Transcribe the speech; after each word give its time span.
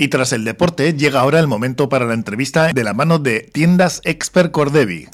Y 0.00 0.08
tras 0.08 0.32
el 0.32 0.44
deporte, 0.44 0.94
llega 0.94 1.20
ahora 1.20 1.40
el 1.40 1.48
momento 1.48 1.88
para 1.88 2.06
la 2.06 2.14
entrevista 2.14 2.72
de 2.72 2.84
la 2.84 2.94
mano 2.94 3.18
de 3.18 3.40
Tiendas 3.40 4.00
Expert 4.04 4.52
Cordevi. 4.52 5.08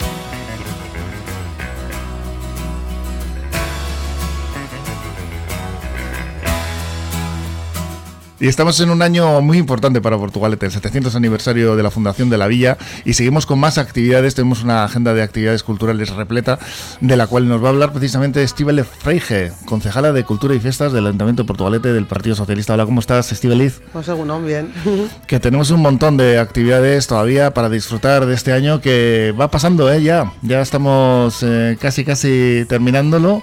Y 8.45 8.47
estamos 8.47 8.79
en 8.81 8.91
un 8.91 9.01
año 9.01 9.41
muy 9.41 9.57
importante 9.57 10.03
para 10.03 10.19
Portugalete, 10.19 10.67
el 10.67 10.73
700 10.73 11.17
aniversario 11.17 11.77
de 11.77 11.83
la 11.83 11.91
fundación 11.91 12.29
de 12.29 12.37
la 12.37 12.47
villa, 12.47 12.77
y 13.07 13.15
seguimos 13.15 13.47
con 13.47 13.59
más 13.59 13.79
actividades. 13.79 14.35
Tenemos 14.35 14.63
una 14.63 14.85
agenda 14.85 15.15
de 15.15 15.23
actividades 15.23 15.63
culturales 15.63 16.11
repleta, 16.11 16.59
de 17.01 17.17
la 17.17 17.27
cual 17.27 17.49
nos 17.49 17.63
va 17.63 17.69
a 17.69 17.71
hablar 17.71 17.95
precisamente 17.95 18.43
Estíbaliz 18.43 18.85
Freige, 18.85 19.51
concejala 19.65 20.13
de 20.13 20.25
Cultura 20.25 20.55
y 20.55 20.61
Fiestas 20.61 20.93
del 20.93 21.07
Ayuntamiento 21.07 21.45
de 21.45 21.47
Portugalete 21.47 21.95
del 21.95 22.05
Partido 22.05 22.37
Socialista. 22.37 22.75
Hola, 22.75 22.85
¿cómo 22.85 23.01
estás, 23.01 23.33
Estíbaliz? 23.33 23.81
Pues 23.95 24.05
según 24.05 24.47
bien. 24.47 24.75
Que 25.27 25.41
tenemos 25.41 25.71
un 25.71 25.81
montón 25.81 26.19
de 26.19 26.39
actividades 26.39 27.07
todavía 27.07 27.55
para 27.55 27.71
disfrutar 27.71 28.27
de 28.27 28.35
este 28.35 28.53
año 28.53 28.83
que 28.83 29.33
va 29.41 29.51
pasando, 29.51 29.91
¿eh? 29.91 30.03
Ya, 30.03 30.35
ya 30.43 30.61
estamos 30.61 31.43
eh, 31.43 31.79
casi, 31.81 32.05
casi 32.05 32.67
terminándolo. 32.69 33.43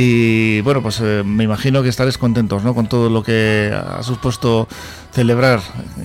Y 0.00 0.60
bueno, 0.60 0.80
pues 0.80 1.00
eh, 1.02 1.24
me 1.26 1.42
imagino 1.42 1.82
que 1.82 1.88
estaréis 1.88 2.18
contentos 2.18 2.62
¿no? 2.62 2.72
con 2.72 2.88
todo 2.88 3.10
lo 3.10 3.24
que 3.24 3.76
ha 3.76 4.00
supuesto 4.04 4.68
celebrar 5.12 5.60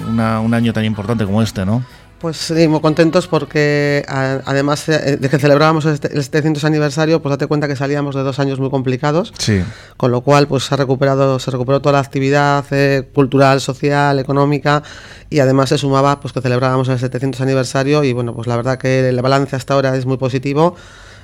un 0.08 0.20
año 0.20 0.74
tan 0.74 0.84
importante 0.84 1.26
como 1.26 1.44
este, 1.44 1.64
¿no? 1.64 1.86
Pues 2.18 2.38
sí, 2.38 2.68
muy 2.68 2.82
contentos 2.82 3.28
porque 3.28 4.04
además 4.08 4.90
eh, 4.90 5.18
de 5.18 5.30
que 5.30 5.38
celebrábamos 5.38 5.86
este, 5.86 6.08
el 6.08 6.24
700 6.24 6.64
aniversario, 6.64 7.22
pues 7.22 7.32
date 7.32 7.46
cuenta 7.46 7.68
que 7.68 7.76
salíamos 7.76 8.16
de 8.16 8.24
dos 8.24 8.40
años 8.40 8.60
muy 8.60 8.72
complicados, 8.72 9.32
sí. 9.38 9.62
con 9.96 10.10
lo 10.10 10.22
cual 10.22 10.48
pues 10.48 10.64
se 10.64 10.74
ha 10.74 10.78
recuperado, 10.78 11.38
se 11.38 11.52
recuperó 11.52 11.80
toda 11.80 11.94
la 11.94 12.00
actividad 12.00 12.66
eh, 12.72 13.08
cultural, 13.14 13.62
social, 13.62 14.18
económica 14.18 14.82
y 15.30 15.38
además 15.38 15.70
se 15.70 15.78
sumaba 15.78 16.20
pues 16.20 16.34
que 16.34 16.42
celebrábamos 16.42 16.90
el 16.90 16.98
700 16.98 17.42
aniversario 17.42 18.04
y 18.04 18.14
bueno, 18.14 18.34
pues 18.34 18.48
la 18.48 18.56
verdad 18.56 18.80
que 18.80 19.08
el 19.08 19.22
balance 19.22 19.56
hasta 19.56 19.76
ahora 19.76 19.96
es 19.96 20.08
muy 20.08 20.18
positivo 20.18 20.76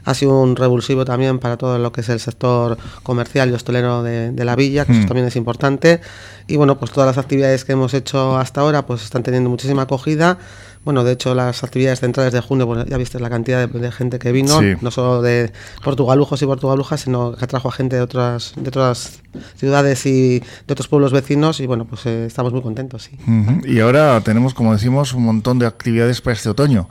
ha 0.05 0.13
sido 0.13 0.41
un 0.41 0.55
revulsivo 0.55 1.05
también 1.05 1.39
para 1.39 1.57
todo 1.57 1.77
lo 1.77 1.91
que 1.91 2.01
es 2.01 2.09
el 2.09 2.19
sector 2.19 2.77
comercial 3.03 3.49
y 3.49 3.53
hostelero 3.53 4.03
de, 4.03 4.45
la 4.45 4.55
villa, 4.55 4.85
que 4.85 4.93
eso 4.93 5.01
mm. 5.01 5.07
también 5.07 5.27
es 5.27 5.35
importante. 5.35 6.01
Y 6.47 6.55
bueno, 6.55 6.79
pues 6.79 6.91
todas 6.91 7.07
las 7.07 7.17
actividades 7.23 7.65
que 7.65 7.73
hemos 7.73 7.93
hecho 7.93 8.37
hasta 8.37 8.61
ahora 8.61 8.85
pues 8.85 9.03
están 9.03 9.23
teniendo 9.23 9.49
muchísima 9.49 9.83
acogida. 9.83 10.39
Bueno, 10.85 11.03
de 11.03 11.11
hecho, 11.11 11.35
las 11.35 11.63
actividades 11.63 11.99
centrales 11.99 12.31
de 12.31 12.39
junio, 12.39 12.65
pues 12.65 12.85
ya 12.85 12.97
viste 12.97 13.19
la 13.19 13.29
cantidad 13.29 13.67
de, 13.67 13.91
gente 13.91 14.17
que 14.17 14.31
vino, 14.31 14.59
no 14.81 14.91
solo 14.91 15.21
de 15.21 15.51
portugalujos 15.83 16.41
y 16.41 16.45
portugalujas, 16.45 17.01
sino 17.01 17.35
que 17.35 17.45
trajo 17.47 17.67
a 17.67 17.71
gente 17.71 17.97
de 17.97 18.01
otras, 18.01 18.53
de 18.55 18.69
otras 18.69 19.21
ciudades 19.55 20.05
y 20.05 20.39
de 20.39 20.71
otros 20.71 20.87
pueblos 20.87 21.11
vecinos. 21.11 21.59
Y 21.59 21.67
bueno, 21.67 21.85
pues 21.85 22.05
eh, 22.05 22.25
estamos 22.25 22.53
muy 22.53 22.61
contentos, 22.61 23.03
sí. 23.03 23.17
Y 23.65 23.81
ahora 23.81 24.21
tenemos, 24.21 24.53
como 24.53 24.71
decimos, 24.71 25.13
un 25.13 25.25
montón 25.25 25.59
de 25.59 25.67
actividades 25.67 26.21
para 26.21 26.35
este 26.35 26.49
otoño 26.49 26.87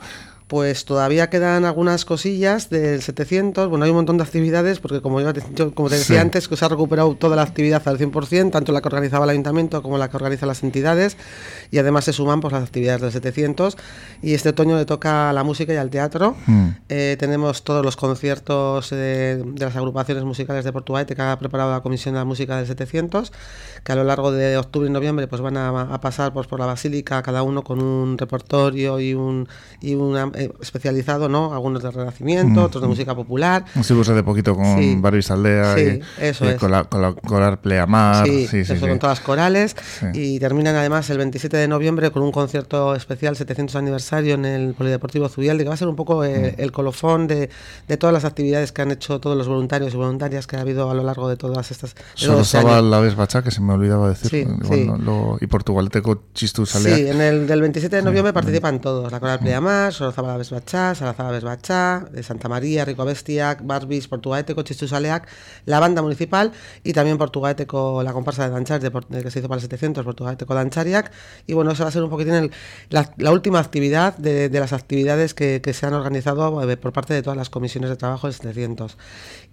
pues 0.49 0.83
todavía 0.83 1.29
quedan 1.29 1.63
algunas 1.63 2.05
cosillas 2.05 2.71
del 2.71 3.03
700. 3.03 3.69
Bueno, 3.69 3.85
hay 3.85 3.91
un 3.91 3.97
montón 3.97 4.17
de 4.17 4.23
actividades, 4.23 4.79
porque 4.79 4.99
como 4.99 5.21
yo, 5.21 5.31
como 5.75 5.89
te 5.89 5.99
decía 5.99 6.21
antes, 6.21 6.47
que 6.47 6.57
se 6.57 6.65
ha 6.65 6.69
recuperado 6.69 7.13
toda 7.13 7.35
la 7.35 7.43
actividad 7.43 7.87
al 7.87 7.99
100%, 7.99 8.49
tanto 8.49 8.71
la 8.71 8.81
que 8.81 8.87
organizaba 8.87 9.25
el 9.25 9.29
ayuntamiento 9.29 9.83
como 9.83 9.99
la 9.99 10.09
que 10.09 10.17
organizan 10.17 10.47
las 10.47 10.63
entidades, 10.63 11.17
y 11.69 11.77
además 11.77 12.05
se 12.05 12.13
suman 12.13 12.41
pues, 12.41 12.51
las 12.51 12.63
actividades 12.63 12.99
del 12.99 13.11
700. 13.11 13.77
Y 14.23 14.33
este 14.33 14.49
otoño 14.49 14.75
le 14.75 14.85
toca 14.85 15.29
a 15.29 15.33
la 15.33 15.43
música 15.43 15.71
y 15.71 15.77
al 15.77 15.91
teatro. 15.91 16.35
Mm. 16.47 16.69
Eh, 16.89 17.15
tenemos 17.19 17.63
todos 17.63 17.85
los 17.85 17.95
conciertos 17.95 18.89
de 18.89 19.45
las 19.55 19.75
agrupaciones 19.75 20.23
musicales 20.23 20.65
de 20.65 20.73
Portugal 20.73 21.05
que 21.05 21.21
ha 21.21 21.37
preparado 21.37 21.71
la 21.73 21.81
Comisión 21.81 22.15
de 22.15 22.21
la 22.21 22.25
Música 22.25 22.57
del 22.57 22.65
700, 22.65 23.31
que 23.83 23.91
a 23.91 23.95
lo 23.95 24.03
largo 24.03 24.31
de 24.31 24.57
octubre 24.57 24.89
y 24.89 24.91
noviembre 24.91 25.27
pues, 25.27 25.43
van 25.43 25.57
a, 25.57 26.01
pasar 26.01 26.33
pues, 26.33 26.47
por 26.47 26.59
la 26.59 26.65
Basílica, 26.65 27.21
cada 27.21 27.43
uno 27.43 27.63
con 27.63 27.83
un 27.83 28.17
repertorio 28.17 28.99
y, 28.99 29.13
un, 29.13 29.47
y 29.79 29.93
una 29.93 30.31
eh, 30.39 30.51
especializado, 30.61 31.27
¿no? 31.27 31.53
Algunos 31.53 31.83
de 31.83 31.91
Renacimiento, 31.91 32.63
otros 32.63 32.81
de 32.81 32.87
música 32.87 33.13
popular. 33.13 33.65
Pues 33.73 33.91
hace 33.91 34.23
poquito 34.23 34.55
con 34.55 34.77
sí. 34.77 35.01
Aldea 35.29 35.79
y, 35.79 36.01
eso 36.21 36.45
con, 36.57 36.71
la, 36.71 36.85
con 36.85 37.01
la 37.01 37.13
coral 37.13 37.59
Pleamar. 37.59 38.25
Sí, 38.25 38.47
eso 38.53 38.79
con 38.79 38.99
todas 38.99 39.19
las 39.19 39.25
corales. 39.25 39.75
Y 40.13 40.39
terminan 40.39 40.75
además 40.75 41.09
el 41.09 41.17
27 41.17 41.57
de 41.57 41.67
noviembre 41.67 42.11
con 42.11 42.23
un 42.23 42.31
concierto 42.31 42.95
especial 42.95 43.35
700 43.35 43.75
aniversario 43.75 44.35
en 44.35 44.45
el 44.45 44.73
Polideportivo 44.73 45.27
Zubialde, 45.27 45.63
que 45.63 45.67
va 45.67 45.73
a 45.75 45.77
ser 45.77 45.89
un 45.89 45.95
poco 45.95 46.23
eh, 46.23 46.55
mm. 46.57 46.61
el 46.61 46.71
colofón 46.71 47.27
de, 47.27 47.49
de, 47.87 47.97
todas 47.97 48.13
las 48.13 48.23
actividades 48.23 48.71
que 48.71 48.81
han 48.81 48.91
hecho 48.91 49.19
todos 49.19 49.37
los 49.37 49.47
voluntarios 49.47 49.93
y 49.93 49.97
voluntarias 49.97 50.47
que 50.47 50.55
ha 50.55 50.61
habido 50.61 50.89
a 50.89 50.93
lo 50.93 51.03
largo 51.03 51.27
de 51.27 51.35
todas 51.35 51.71
estas... 51.71 51.95
Solo 52.13 52.41
estaba 52.41 52.81
la 52.81 52.99
vez 52.99 53.15
Bachá, 53.15 53.43
que 53.43 53.51
se 53.51 53.61
me 53.61 53.73
olvidaba 53.73 54.09
decir. 54.09 54.47
Bueno, 54.47 55.37
y 55.41 55.47
Portugalteco 55.47 56.23
Chistu 56.33 56.65
Salea. 56.65 56.95
Sí, 56.95 57.07
en 57.07 57.21
el 57.21 57.47
del 57.47 57.61
27 57.61 57.97
de 57.97 58.01
noviembre 58.01 58.31
participan 58.31 58.79
todos. 58.79 59.11
La 59.11 59.19
coral 59.19 59.39
Pleamar, 59.39 59.93
Sorozaba 59.93 60.28
la 60.37 60.43
Bachá, 60.49 60.95
Salazar 60.95 61.41
Bachá, 61.41 62.05
de 62.11 62.23
Santa 62.23 62.49
María, 62.49 62.85
Rico 62.85 63.05
Bestiac, 63.05 63.65
Barbis, 63.65 64.07
Portugaeteco, 64.07 64.61
Chistusaleac, 64.63 65.27
la 65.65 65.79
banda 65.79 66.01
municipal 66.01 66.51
y 66.83 66.93
también 66.93 67.17
Portugaeteco, 67.17 68.03
la 68.03 68.13
comparsa 68.13 68.45
de 68.45 68.51
Danchar, 68.51 68.79
de, 68.79 69.23
que 69.23 69.31
se 69.31 69.39
hizo 69.39 69.47
para 69.47 69.57
el 69.57 69.61
700, 69.61 70.03
Portugaeteco 70.03 70.53
Danchariac. 70.53 71.11
Y 71.47 71.53
bueno, 71.53 71.71
eso 71.71 71.83
va 71.83 71.89
a 71.89 71.91
ser 71.91 72.03
un 72.03 72.09
poquitín 72.09 72.51
la, 72.89 73.31
última 73.31 73.59
actividad 73.59 74.17
de, 74.17 74.49
las 74.51 74.73
actividades 74.73 75.33
que, 75.33 75.61
se 75.73 75.85
han 75.85 75.93
organizado 75.93 76.69
eh, 76.69 76.77
por 76.77 76.91
parte 76.93 77.13
de 77.13 77.21
todas 77.21 77.37
las 77.37 77.49
comisiones 77.49 77.89
de 77.89 77.95
trabajo 77.95 78.27
del 78.27 78.33
700. 78.33 78.97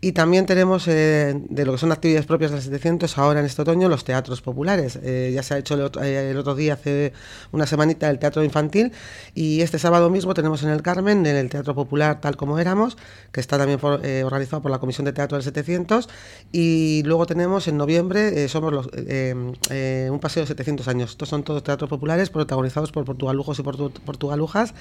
Y 0.01 0.13
también 0.13 0.47
tenemos 0.47 0.89
eh, 0.89 1.35
de 1.49 1.65
lo 1.65 1.73
que 1.73 1.79
son 1.79 1.93
actividades 1.93 2.27
propias 2.27 2.51
del 2.51 2.63
700 2.63 3.17
ahora 3.19 3.41
en 3.41 3.47
este 3.47 3.63
otoño 3.63 3.89
los 3.89 4.05
teatros 4.05 4.43
populares. 4.43 4.99
Eh, 5.03 5.33
ya 5.35 5.43
se 5.43 5.55
ha 5.55 5.59
hecho 5.59 5.75
el 5.75 5.83
otro, 5.83 6.03
el 6.03 6.37
otro, 6.37 6.55
día, 6.55 6.75
hace 6.75 7.13
una 7.53 7.67
semanita, 7.67 8.11
el 8.11 8.19
teatro 8.19 8.45
infantil 8.45 8.93
y 9.35 9.61
este 9.63 9.79
sábado 9.79 10.11
mismo 10.11 10.35
tenemos 10.35 10.63
en 10.67 10.73
el 10.73 10.83
Carmen, 10.83 11.25
en 11.27 11.37
el 11.37 11.49
Teatro 11.49 11.75
Popular 11.75 12.21
Tal 12.21 12.37
Como 12.37 12.59
Éramos, 12.59 12.97
que 13.33 13.41
está 13.41 13.59
también 13.59 13.79
eh, 14.03 14.23
organizado 14.25 14.63
por 14.63 14.71
la 14.71 14.79
Comisión 14.79 15.05
de 15.05 15.13
Teatro 15.13 15.37
del 15.37 15.45
700. 15.45 16.09
Y 16.53 17.03
luego 17.05 17.27
tenemos 17.27 17.69
en 17.69 17.77
noviembre, 17.77 18.45
eh, 18.45 18.49
somos 18.49 18.73
los, 18.73 18.89
eh, 18.95 20.09
un 20.11 20.19
paseo 20.21 20.43
de 20.43 20.47
700 20.49 20.89
años. 20.89 21.11
Estos 21.11 21.29
son 21.29 21.43
todos 21.43 21.63
teatros 21.63 21.89
populares 21.89 22.31
protagonizados 22.31 22.93
por 22.93 23.05
portugalujos 23.05 23.59
y 23.59 23.63
portugalujas. 23.63 24.75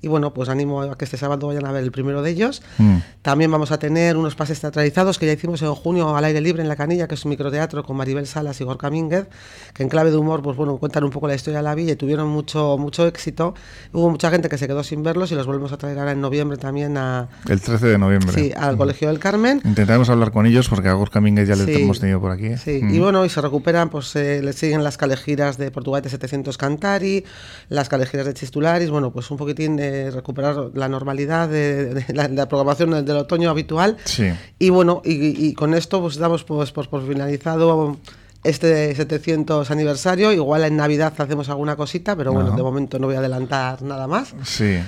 Y 0.00 0.08
bueno, 0.08 0.32
pues 0.32 0.48
animo 0.48 0.82
a 0.82 0.96
que 0.96 1.04
este 1.04 1.16
sábado 1.16 1.48
vayan 1.48 1.66
a 1.66 1.72
ver 1.72 1.82
el 1.82 1.92
primero 1.92 2.22
de 2.22 2.30
ellos. 2.30 2.62
Mm. 2.78 2.98
También 3.22 3.50
vamos 3.50 3.72
a 3.72 3.78
tener 3.78 4.16
unos 4.16 4.34
pases 4.34 4.60
teatralizados 4.60 5.18
que 5.18 5.26
ya 5.26 5.32
hicimos 5.32 5.62
en 5.62 5.74
junio 5.74 6.16
al 6.16 6.24
aire 6.24 6.40
libre 6.40 6.62
en 6.62 6.68
La 6.68 6.76
Canilla, 6.76 7.08
que 7.08 7.14
es 7.14 7.24
un 7.24 7.30
microteatro 7.30 7.82
con 7.82 7.96
Maribel 7.96 8.26
Salas 8.26 8.60
y 8.60 8.64
Gorka 8.64 8.90
Mínguez, 8.90 9.28
que 9.74 9.82
en 9.82 9.88
clave 9.88 10.10
de 10.10 10.16
humor, 10.16 10.42
pues 10.42 10.56
bueno, 10.56 10.76
cuentan 10.78 11.04
un 11.04 11.10
poco 11.10 11.28
la 11.28 11.34
historia 11.34 11.58
de 11.58 11.64
la 11.64 11.74
villa 11.74 11.92
y 11.92 11.96
tuvieron 11.96 12.28
mucho, 12.28 12.76
mucho 12.78 13.06
éxito. 13.06 13.54
Hubo 13.92 14.10
mucha 14.10 14.30
gente 14.30 14.48
que 14.48 14.58
se 14.58 14.66
quedó 14.66 14.82
sin 14.82 15.02
verlos 15.02 15.27
y 15.32 15.34
los 15.34 15.46
volvemos 15.46 15.72
a 15.72 15.78
traer 15.78 15.98
ahora 15.98 16.12
en 16.12 16.20
noviembre 16.20 16.56
también 16.56 16.96
a... 16.96 17.28
El 17.48 17.60
13 17.60 17.86
de 17.86 17.98
noviembre. 17.98 18.32
Sí, 18.32 18.52
al 18.56 18.76
Colegio 18.76 19.08
del 19.08 19.18
Carmen. 19.18 19.60
Intentaremos 19.64 20.08
hablar 20.10 20.30
con 20.30 20.46
ellos 20.46 20.68
porque 20.68 20.88
a 20.88 20.92
Gorka 20.92 21.20
Mínguez 21.20 21.48
ya 21.48 21.56
le 21.56 21.82
hemos 21.82 22.00
tenido 22.00 22.20
por 22.20 22.30
aquí. 22.30 22.56
Sí, 22.56 22.80
y 22.82 22.98
bueno, 22.98 23.24
y 23.24 23.28
se 23.28 23.40
recuperan, 23.40 23.90
pues 23.90 24.14
eh, 24.16 24.42
le 24.42 24.52
siguen 24.52 24.84
las 24.84 24.96
calejiras 24.96 25.58
de 25.58 25.70
Portugal 25.70 26.02
700 26.08 26.56
Cantari, 26.58 27.24
las 27.68 27.88
calejiras 27.88 28.26
de 28.26 28.34
Chistularis, 28.34 28.90
bueno, 28.90 29.12
pues 29.12 29.30
un 29.30 29.36
poquitín 29.36 29.76
de 29.76 30.10
recuperar 30.10 30.70
la 30.74 30.88
normalidad 30.88 31.48
de, 31.48 32.04
la, 32.08 32.48
programación 32.48 33.04
del, 33.04 33.16
otoño 33.16 33.50
habitual. 33.50 33.96
Sí. 34.04 34.32
Y 34.58 34.70
bueno, 34.70 35.02
y, 35.04 35.54
con 35.54 35.74
esto 35.74 36.00
pues 36.00 36.16
damos 36.16 36.44
pues, 36.44 36.72
por 36.72 37.06
finalizado 37.06 37.96
este 38.44 38.94
700 38.94 39.70
aniversario. 39.70 40.32
Igual 40.32 40.64
en 40.64 40.76
Navidad 40.76 41.12
hacemos 41.16 41.48
alguna 41.48 41.76
cosita, 41.76 42.16
pero 42.16 42.32
bueno, 42.32 42.52
de 42.52 42.62
momento 42.62 42.98
no 42.98 43.06
voy 43.06 43.16
a 43.16 43.18
adelantar 43.18 43.82
nada 43.82 44.06
más. 44.06 44.34
Sí. 44.44 44.78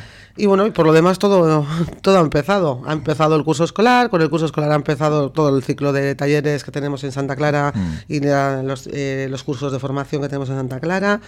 Y 0.40 0.46
bueno, 0.46 0.66
y 0.66 0.70
por 0.70 0.86
lo 0.86 0.94
demás 0.94 1.18
todo, 1.18 1.66
todo 2.00 2.16
ha 2.16 2.22
empezado. 2.22 2.80
Ha 2.86 2.94
empezado 2.94 3.36
el 3.36 3.44
curso 3.44 3.62
escolar, 3.62 4.08
con 4.08 4.22
el 4.22 4.30
curso 4.30 4.46
escolar 4.46 4.72
ha 4.72 4.74
empezado 4.74 5.30
todo 5.32 5.54
el 5.54 5.62
ciclo 5.62 5.92
de 5.92 6.14
talleres 6.14 6.64
que 6.64 6.70
tenemos 6.70 7.04
en 7.04 7.12
Santa 7.12 7.36
Clara 7.36 7.74
mm. 7.74 7.92
y 8.08 8.20
los, 8.20 8.86
eh, 8.86 9.26
los 9.28 9.44
cursos 9.44 9.70
de 9.70 9.78
formación 9.78 10.22
que 10.22 10.28
tenemos 10.28 10.48
en 10.48 10.56
Santa 10.56 10.80
Clara 10.80 11.20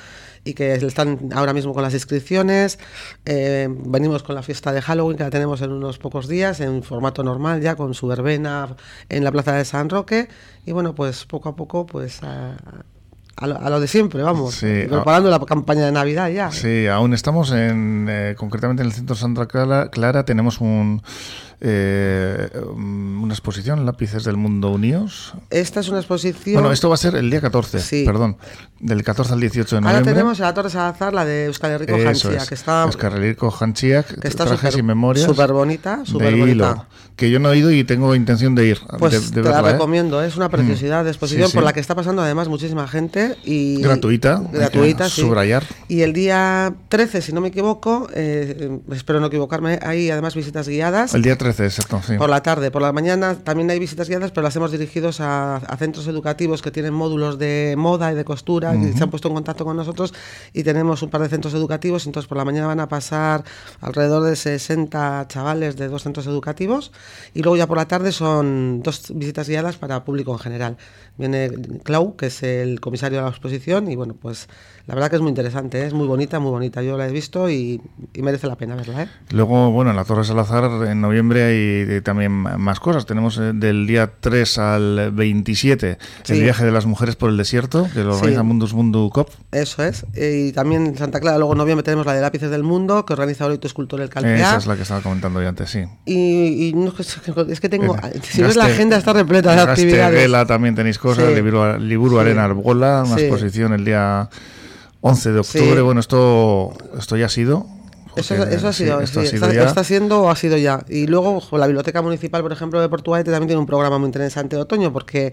y 0.44 0.54
que 0.54 0.72
están 0.72 1.28
ahora 1.34 1.52
mismo 1.52 1.74
con 1.74 1.82
las 1.82 1.92
inscripciones. 1.92 2.78
Eh, 3.26 3.68
venimos 3.84 4.22
con 4.22 4.34
la 4.34 4.42
fiesta 4.42 4.72
de 4.72 4.80
Halloween 4.80 5.18
que 5.18 5.24
la 5.24 5.30
tenemos 5.30 5.60
en 5.60 5.72
unos 5.72 5.98
pocos 5.98 6.26
días 6.26 6.60
en 6.60 6.82
formato 6.82 7.22
normal 7.22 7.60
ya 7.60 7.76
con 7.76 7.92
su 7.92 8.06
verbena 8.06 8.76
en 9.10 9.24
la 9.24 9.30
plaza 9.30 9.52
de 9.52 9.66
San 9.66 9.90
Roque 9.90 10.30
y 10.64 10.72
bueno 10.72 10.94
pues 10.94 11.26
poco 11.26 11.50
a 11.50 11.54
poco 11.54 11.84
pues 11.84 12.22
a, 12.22 12.56
lo, 13.40 13.80
de 13.80 13.88
siempre, 13.88 14.22
vamos. 14.22 14.58
preparando 14.60 15.30
la 15.30 15.38
campaña 15.40 15.86
de 15.86 15.92
Navidad 15.92 16.28
ya. 16.30 16.50
Sí, 16.50 16.86
aún 16.86 17.14
estamos 17.14 17.50
en, 17.52 18.06
eh, 18.08 18.34
concretamente 18.36 18.82
en 18.82 18.88
el 18.88 18.92
centro 18.92 19.16
Santa 19.16 19.46
Clara, 19.46 19.90
Clara 19.90 20.24
tenemos 20.24 20.60
un 20.60 21.02
eh, 21.64 22.50
una 22.74 23.32
exposición, 23.32 23.86
Lápices 23.86 24.24
del 24.24 24.36
Mundo 24.36 24.70
Unidos. 24.70 25.34
Esta 25.48 25.78
es 25.78 25.88
una 25.88 25.98
exposición... 25.98 26.54
Bueno, 26.54 26.72
esto 26.72 26.88
va 26.88 26.96
a 26.96 26.98
ser 26.98 27.14
el 27.14 27.30
día 27.30 27.40
14, 27.40 28.04
perdón, 28.04 28.36
del 28.80 29.04
14 29.04 29.34
al 29.34 29.40
18 29.40 29.76
de 29.76 29.80
noviembre. 29.80 29.98
Ahora 30.00 30.12
tenemos 30.12 30.40
en 30.40 30.46
la 30.46 30.54
Torre 30.54 30.70
Salazar 30.70 31.14
la 31.14 31.24
de 31.24 31.44
Euskal 31.44 31.70
Herriko 31.70 31.94
Hanchiak, 31.94 32.48
que 32.48 32.54
está... 32.56 32.82
Euskal 32.82 33.12
Herriko 33.12 33.48
Hanchiak, 33.52 34.18
que 34.20 34.26
está 34.26 34.44
trajes 34.44 34.76
y 34.76 34.82
memorias. 34.82 35.24
Súper 35.24 35.52
bonita, 35.52 36.04
súper 36.04 36.36
bonita. 36.36 36.88
que 37.14 37.30
yo 37.30 37.38
no 37.38 37.52
he 37.52 37.58
ido 37.58 37.70
y 37.70 37.84
tengo 37.84 38.12
intención 38.16 38.56
de 38.56 38.66
ir. 38.66 38.80
Pues 38.98 39.30
te 39.30 39.40
la 39.40 39.60
¿eh? 39.60 39.72
recomiendo, 39.72 40.20
es 40.20 40.36
una 40.36 40.48
preciosidad 40.48 41.04
de 41.04 41.10
mm, 41.10 41.14
exposición 41.14 41.52
por 41.52 41.62
la 41.62 41.72
que 41.72 41.78
está 41.78 41.94
pasando 41.94 42.22
además 42.22 42.48
muchísima 42.48 42.88
gente. 42.88 43.36
y 43.44 43.80
Gratuita. 43.80 44.42
Gratuita, 44.52 45.08
sí. 45.08 45.20
Subrayar. 45.20 45.62
Y 45.86 46.00
el 46.00 46.12
día 46.12 46.74
13, 46.88 47.22
si 47.22 47.32
no 47.32 47.40
me 47.40 47.48
equivoco, 47.48 48.08
eh, 48.14 48.80
espero 48.90 49.20
no 49.20 49.28
equivocarme, 49.28 49.78
hay 49.80 50.10
además 50.10 50.34
visitas 50.34 50.66
guiadas. 50.66 51.14
El 51.14 51.22
día 51.22 51.38
13, 51.38 51.51
exacto, 51.60 52.00
sí. 52.06 52.16
Por 52.16 52.30
la 52.30 52.42
tarde. 52.42 52.70
Por 52.70 52.82
la 52.82 52.92
mañana 52.92 53.34
también 53.36 53.70
hay 53.70 53.78
visitas 53.78 54.08
guiadas, 54.08 54.30
pero 54.30 54.42
las 54.42 54.56
hemos 54.56 54.72
dirigidos 54.72 55.20
a, 55.20 55.60
centros 55.78 56.06
educativos 56.06 56.62
que 56.62 56.70
tienen 56.70 56.94
módulos 56.94 57.38
de 57.38 57.74
moda 57.76 58.12
y 58.12 58.14
de 58.14 58.24
costura 58.24 58.74
y 58.74 58.92
se 58.92 59.02
han 59.02 59.10
puesto 59.10 59.28
en 59.28 59.34
contacto 59.34 59.64
con 59.64 59.76
nosotros 59.76 60.14
y 60.52 60.62
tenemos 60.62 61.02
un 61.02 61.10
par 61.10 61.22
de 61.22 61.28
centros 61.28 61.54
educativos. 61.54 62.06
Entonces 62.06 62.28
por 62.28 62.38
la 62.38 62.44
mañana 62.44 62.68
van 62.68 62.80
a 62.80 62.88
pasar 62.88 63.44
alrededor 63.80 64.22
de 64.24 64.36
60 64.36 65.26
chavales 65.28 65.76
de 65.76 65.88
dos 65.88 66.02
centros 66.02 66.26
educativos 66.26 66.92
y 67.34 67.42
luego 67.42 67.56
ya 67.56 67.66
por 67.66 67.76
la 67.76 67.88
tarde 67.88 68.12
son 68.12 68.82
dos 68.82 69.12
visitas 69.14 69.48
guiadas 69.48 69.76
para 69.76 70.04
público 70.04 70.32
en 70.32 70.38
general. 70.38 70.76
Viene 71.18 71.50
Clau, 71.82 72.16
que 72.16 72.26
es 72.26 72.42
el 72.42 72.80
comisario 72.80 73.18
de 73.18 73.24
la 73.24 73.30
exposición 73.30 73.90
y 73.90 73.96
bueno, 73.96 74.14
pues 74.14 74.48
la 74.86 74.94
verdad 74.94 75.10
que 75.10 75.16
es 75.16 75.22
muy 75.22 75.28
interesante, 75.28 75.80
¿eh? 75.80 75.86
es 75.86 75.94
muy 75.94 76.06
bonita, 76.06 76.40
muy 76.40 76.50
bonita. 76.50 76.82
Yo 76.82 76.96
la 76.96 77.08
he 77.08 77.12
visto 77.12 77.48
y, 77.48 77.80
merece 78.14 78.46
la 78.46 78.56
pena 78.56 78.74
verla. 78.74 79.04
¿eh? 79.04 79.08
Luego, 79.30 79.70
bueno, 79.70 79.90
en 79.90 79.96
la 79.96 80.04
Torre 80.04 80.24
Salazar 80.24 80.88
en 80.88 81.00
noviembre 81.00 81.41
hay 81.42 82.00
también 82.02 82.32
más 82.32 82.80
cosas. 82.80 83.06
Tenemos 83.06 83.38
eh, 83.38 83.52
del 83.54 83.86
día 83.86 84.10
3 84.20 84.58
al 84.58 85.10
27 85.12 85.98
el 86.28 86.42
viaje 86.42 86.64
de 86.64 86.72
las 86.72 86.86
mujeres 86.86 87.16
por 87.16 87.30
el 87.30 87.36
desierto, 87.36 87.88
que 87.92 88.02
lo 88.04 88.16
organiza 88.16 88.42
Mundus 88.42 88.74
Mundu 88.74 89.10
Cop. 89.10 89.28
Eso 89.50 89.82
es. 89.84 90.04
Y 90.14 90.52
también 90.52 90.86
en 90.86 90.98
Santa 90.98 91.20
Clara, 91.20 91.38
luego 91.38 91.52
en 91.52 91.58
noviembre 91.58 91.82
tenemos 91.82 92.06
la 92.06 92.14
de 92.14 92.20
Lápices 92.20 92.50
del 92.50 92.62
Mundo, 92.62 93.04
que 93.04 93.12
organiza 93.12 93.46
Orito 93.46 93.66
Escultor 93.66 94.00
el 94.00 94.08
Calpea. 94.08 94.36
Esa 94.36 94.56
es 94.56 94.66
la 94.66 94.76
que 94.76 94.82
estaba 94.82 95.00
comentando 95.00 95.40
yo 95.42 95.48
antes, 95.48 95.70
sí. 95.70 95.84
Y, 96.06 96.74
es 97.48 97.60
que 97.60 97.68
tengo... 97.68 97.96
si 98.22 98.42
ves 98.42 98.56
la 98.56 98.66
agenda 98.66 98.96
está 98.96 99.12
repleta 99.12 99.54
de 99.54 99.62
actividades. 99.62 100.46
también 100.46 100.74
tenéis 100.74 100.98
cosas, 100.98 101.32
Liburu, 101.80 102.18
Arena 102.18 102.44
Arbola, 102.44 103.04
una 103.06 103.20
exposición 103.20 103.72
el 103.72 103.84
día 103.84 104.28
11 105.00 105.32
de 105.32 105.38
octubre, 105.40 105.80
bueno, 105.80 106.00
esto, 106.00 106.72
esto 106.98 107.16
ya 107.16 107.26
ha 107.26 107.28
sido. 107.28 107.66
Eso, 108.16 108.34
ha 108.68 108.72
sido, 108.72 109.00
está, 109.00 109.84
siendo 109.84 110.22
o 110.22 110.30
ha 110.30 110.36
sido 110.36 110.56
ya. 110.56 110.84
Y 110.88 111.06
luego 111.06 111.42
la 111.52 111.66
Biblioteca 111.66 112.02
Municipal, 112.02 112.42
por 112.42 112.52
ejemplo, 112.52 112.80
de 112.80 112.88
Portugalete 112.88 113.30
también 113.30 113.48
tiene 113.48 113.60
un 113.60 113.66
programa 113.66 113.98
muy 113.98 114.06
interesante 114.06 114.56
de 114.56 114.62
otoño, 114.62 114.92
porque 114.92 115.32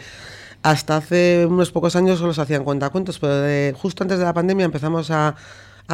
hasta 0.62 0.98
hace 0.98 1.46
unos 1.46 1.72
pocos 1.72 1.96
años 1.96 2.20
solo 2.20 2.34
se 2.34 2.42
hacían 2.42 2.64
cuentacuentos, 2.64 3.20
pero 3.20 3.78
justo 3.78 4.04
antes 4.04 4.20
de 4.20 4.26
la 4.26 4.34
pandemia 4.34 4.66
empezamos 4.66 5.10
a, 5.12 5.36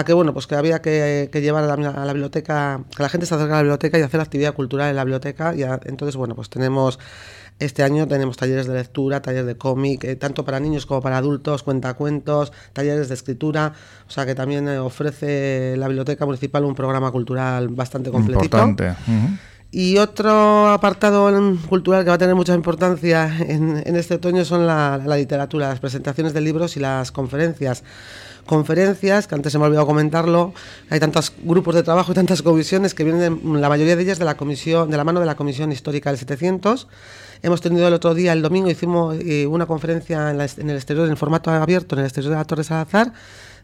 que 0.06 0.14
bueno 0.14 0.34
pues 0.34 0.48
que 0.48 0.56
había 0.56 0.82
que, 0.82 1.30
llevar 1.34 1.64
a 1.64 1.78
la, 1.78 2.14
biblioteca 2.14 2.82
que 2.96 3.04
la 3.04 3.10
gente 3.10 3.26
se 3.26 3.36
acerque 3.36 3.54
a 3.54 3.58
la 3.58 3.62
biblioteca 3.62 4.00
y 4.00 4.02
hacer 4.02 4.20
actividad 4.20 4.54
cultural 4.54 4.90
en 4.90 4.96
la 4.96 5.04
biblioteca 5.04 5.56
y 5.56 5.64
entonces 5.64 6.16
bueno 6.16 6.36
pues 6.36 6.50
tenemos 6.50 7.00
este 7.60 7.84
año 7.84 8.07
tenemos 8.07 8.38
talleres 8.38 8.68
de 8.68 8.74
lectura, 8.74 9.22
talleres 9.22 9.46
de 9.46 9.56
cómic, 9.56 10.04
eh, 10.04 10.16
tanto 10.16 10.44
para 10.44 10.60
niños 10.60 10.86
como 10.86 11.02
para 11.02 11.18
adultos, 11.18 11.63
cuentacuentos, 11.63 12.52
talleres 12.74 13.07
de 13.07 13.13
escritura, 13.13 13.74
o 14.07 14.12
sea 14.12 14.25
que 14.25 14.36
también 14.36 14.68
eh, 14.68 14.80
ofrece 14.80 15.75
la 15.78 15.88
Biblioteca 15.88 16.25
Municipal 16.25 16.66
un 16.66 16.75
programa 16.75 17.12
cultural 17.12 17.69
bastante 17.69 18.12
completito. 18.12 18.44
Importante. 18.46 18.96
Y 19.77 19.98
otro 19.98 20.69
apartado 20.69 21.30
cultural 21.68 22.06
que 22.06 22.10
va 22.10 22.16
a 22.16 22.18
tener 22.18 22.33
mucha 22.33 22.54
importancia 22.54 23.30
en, 23.39 23.94
este 23.98 24.13
otoño 24.13 24.45
son 24.45 24.66
la, 24.66 24.98
literatura, 25.18 25.68
las 25.68 25.81
presentaciones 25.81 26.33
de 26.33 26.39
libros 26.39 26.77
y 26.77 26.80
las 26.80 27.12
conferencias. 27.12 27.83
Conferencias, 28.45 29.27
que 29.27 29.36
antes 29.36 29.51
se 29.51 29.57
me 29.57 29.66
ha 29.66 29.68
olvidado 29.68 29.86
comentarlo, 29.86 30.54
hay 30.89 31.01
tantos 31.01 31.33
grupos 31.44 31.75
de 31.75 31.83
trabajo 31.83 32.13
y 32.13 32.16
tantas 32.16 32.42
comisiones 32.42 32.94
que 32.94 33.04
vienen, 33.04 33.42
la 33.60 33.68
mayoría 33.68 33.98
de 33.98 34.04
ellas 34.04 34.18
de 34.18 34.24
la 34.24 34.38
comisión, 34.38 34.89
de 34.89 34.95
la 34.95 35.04
mano 35.04 35.19
de 35.19 35.25
la 35.25 35.36
Comisión 35.36 35.74
Histórica 35.74 36.10
del 36.10 36.19
700, 36.19 36.88
Hemos 37.42 37.62
tenido 37.62 37.88
el 37.88 37.94
otro 37.94 38.13
día, 38.13 38.33
el 38.33 38.42
domingo, 38.42 38.69
hicimos 38.69 39.18
eh, 39.19 39.45
una 39.45 39.66
conferencia 39.66 40.31
en, 40.31 40.39
el 40.69 40.75
exterior, 40.75 41.07
en 41.07 41.18
formato 41.18 41.51
abierto, 41.51 41.95
en 41.95 42.00
el 42.00 42.06
exterior 42.06 42.31
de 42.31 42.38
la 42.38 42.45
Torre 42.45 42.63
Salazar, 42.63 43.13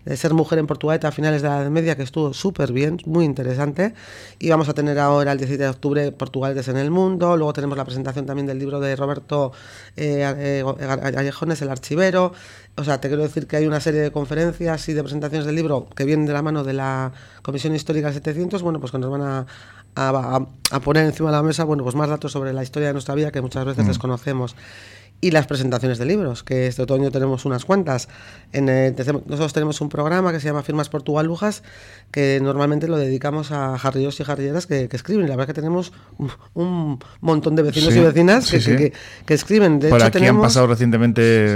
de 0.06 0.18
ser 0.18 0.34
mujer 0.34 0.60
en 0.60 0.68
Portugalete 0.68 1.08
a 1.08 1.12
finales 1.12 1.42
de 1.42 1.50
la 1.50 1.62
Edad 1.62 1.70
Media, 1.70 1.96
que 1.96 2.04
estuvo 2.04 2.34
súper 2.34 2.72
bien, 2.72 3.00
muy 3.06 3.26
interesante. 3.26 3.94
Y 4.40 4.50
vamos 4.50 4.70
a 4.70 4.74
tener 4.74 4.98
ahora 5.00 5.32
el 5.32 5.38
17 5.38 5.64
de 5.64 5.70
octubre 5.70 6.12
Portugaletes 6.12 6.68
en 6.68 6.78
el 6.78 6.92
Mundo. 6.92 7.38
Luego 7.38 7.54
tenemos 7.54 7.78
la 7.78 7.86
presentación 7.86 8.26
también 8.26 8.48
del 8.48 8.60
libro 8.60 8.80
de 8.80 8.96
Roberto 8.96 9.52
eh, 9.96 10.64
eh 10.66 11.62
El 11.62 11.70
Archivero. 11.70 12.34
O 12.78 12.84
sea, 12.84 13.02
te 13.02 13.10
quiero 13.10 13.24
decir 13.24 13.48
que 13.48 13.58
hay 13.58 13.68
una 13.68 13.80
serie 13.80 14.02
de 14.02 14.12
conferencias 14.12 14.88
y 14.90 14.94
de 14.94 15.04
presentaciones 15.04 15.46
del 15.46 15.56
libro 15.56 15.88
que 15.96 16.06
vienen 16.06 16.26
de 16.26 16.34
la 16.34 16.42
mano 16.42 16.64
de 16.64 16.74
la 16.74 17.12
Comisión 17.42 17.76
Histórica 17.76 18.14
700, 18.14 18.62
bueno, 18.62 18.80
pues 18.80 18.92
que 18.92 18.98
nos 18.98 19.12
van 19.12 19.22
a 19.22 19.46
a, 19.96 20.80
poner 20.84 21.06
encima 21.06 21.30
de 21.30 21.38
la 21.38 21.44
mesa 21.44 21.64
bueno, 21.64 21.84
pues 21.84 21.96
más 21.96 22.10
datos 22.10 22.32
sobre 22.32 22.54
la 22.54 22.64
historia 22.64 22.90
de 22.90 22.94
nuestra 22.94 23.16
vida 23.16 23.32
que 23.32 23.42
muchas 23.42 23.66
veces 23.66 23.84
mm. 23.84 23.88
desconocemos. 23.88 24.56
Y 25.22 25.32
las 25.32 25.46
presentaciones 25.46 26.00
de 26.00 26.06
libros, 26.06 26.44
que 26.44 26.66
este 26.66 26.82
otoño 26.82 27.12
tenemos 27.12 27.46
unas 27.46 27.64
cuantas. 27.64 28.10
En 28.54 28.66
nosotros 28.66 29.54
tenemos 29.54 29.80
un 29.80 29.90
programa 29.90 30.32
que 30.32 30.40
se 30.40 30.48
llama 30.48 30.64
Firmas 30.64 30.90
Portugalujas, 30.90 31.62
que 32.12 32.40
normalmente 32.42 32.88
lo 32.88 32.98
dedicamos 32.98 33.52
a 33.52 33.78
jarrillos 33.78 34.20
y 34.20 34.24
jarrilleras 34.24 34.66
que, 34.66 34.90
escriben. 34.92 35.30
La 35.30 35.36
verdad 35.36 35.54
que 35.54 35.62
tenemos 35.62 35.94
un, 36.56 37.00
montón 37.22 37.56
de 37.56 37.62
vecinos 37.62 37.96
y 37.96 38.00
vecinas 38.00 38.50
que, 38.50 38.94
que, 39.26 39.34
escriben. 39.34 39.80
De 39.80 39.90
Por 39.90 40.02
aquí 40.02 40.26
han 40.26 40.42
pasado 40.42 40.68
recientemente 40.68 41.56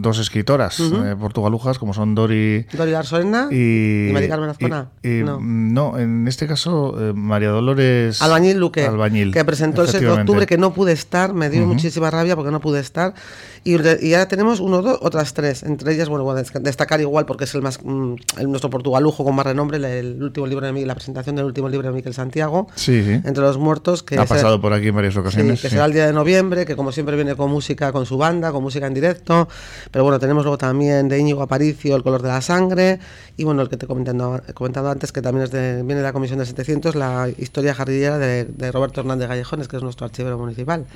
dos 0.00 0.18
escritoras 0.18 0.80
eh, 0.80 1.16
portugalujas, 1.18 1.78
como 1.78 1.94
son 1.94 2.14
Dori... 2.14 2.66
Dori 2.72 2.94
Arsorena 2.94 3.48
y, 3.50 4.08
y 4.08 4.12
María 4.12 4.28
Carmen 4.28 4.50
Azcona. 4.50 4.90
no. 5.02 5.98
en 5.98 6.28
este 6.28 6.46
caso, 6.46 6.94
eh, 6.98 7.12
María 7.12 7.50
Dolores... 7.50 8.20
Albañil 8.22 8.58
Luque, 8.58 8.84
Albañil, 8.84 9.32
que 9.32 9.44
presentó 9.44 9.82
el 9.82 9.88
6 9.88 10.02
de 10.02 10.10
octubre, 10.10 10.46
que 10.46 10.58
no 10.58 10.72
pude 10.72 10.92
estar, 10.92 11.32
me 11.34 11.50
dio 11.50 11.66
muchísima 11.66 12.10
rabia 12.10 12.36
porque 12.36 12.50
no 12.50 12.60
pude 12.60 12.80
estar. 12.80 13.14
Y, 13.62 13.74
y, 13.74 14.14
ahora 14.14 14.26
tenemos 14.26 14.58
uno, 14.58 14.80
dos, 14.80 14.98
otras 15.02 15.34
tres. 15.34 15.62
Entre 15.62 15.92
ellas, 15.92 16.08
bueno, 16.08 16.34
destacar 16.34 17.00
igual 17.02 17.26
porque 17.26 17.44
es 17.44 17.54
el 17.54 17.60
más 17.60 17.78
mm, 17.82 18.14
el, 18.38 18.48
nuestro 18.48 18.70
portugalujo 18.70 19.22
con 19.22 19.34
más 19.34 19.44
renombre, 19.44 19.76
el, 19.98 20.22
último 20.22 20.46
libro 20.46 20.72
de 20.72 20.86
la 20.86 20.94
presentación 20.94 21.36
del 21.36 21.44
último 21.44 21.68
libro 21.68 21.88
de 21.88 21.94
Miquel 21.94 22.14
Santiago, 22.14 22.68
sí, 22.74 22.98
Entre 23.24 23.42
los 23.42 23.58
muertos, 23.58 24.02
que 24.02 24.18
ha 24.18 24.24
pasado 24.24 24.60
por 24.60 24.72
aquí 24.72 24.88
en 24.88 24.94
varias 24.94 25.16
ocasiones. 25.16 25.60
que 25.60 25.68
será 25.68 25.84
el 25.84 25.92
día 25.92 26.06
de 26.06 26.12
noviembre, 26.14 26.64
que 26.64 26.74
como 26.74 26.90
siempre 26.90 27.16
viene 27.16 27.36
con 27.36 27.50
música, 27.50 27.92
con 27.92 28.06
su 28.06 28.16
banda, 28.16 28.50
con 28.50 28.62
música 28.62 28.86
en 28.86 28.94
directo. 28.94 29.48
Pero 29.90 30.04
bueno, 30.04 30.20
tenemos 30.20 30.44
luego 30.44 30.58
también 30.58 31.08
de 31.08 31.18
Íñigo 31.18 31.42
Aparicio, 31.42 31.96
El 31.96 32.02
color 32.02 32.22
de 32.22 32.28
la 32.28 32.40
sangre, 32.40 33.00
y 33.36 33.44
bueno, 33.44 33.62
el 33.62 33.68
que 33.68 33.76
te 33.76 33.86
he 33.86 33.88
comentado, 33.88 34.40
comentado 34.54 34.88
antes, 34.88 35.10
que 35.10 35.20
también 35.20 35.44
es 35.44 35.50
de, 35.50 35.76
viene 35.82 35.96
de 35.96 36.02
la 36.02 36.12
Comisión 36.12 36.38
de 36.38 36.46
700, 36.46 36.94
la 36.94 37.28
historia 37.38 37.74
jardinera 37.74 38.18
de, 38.18 38.72
Roberto 38.72 39.00
Hernández 39.00 39.28
Gallejones, 39.28 39.66
que 39.66 39.76
es 39.76 39.82
nuestro 39.82 40.06
archivero 40.06 40.38
municipal. 40.38 40.86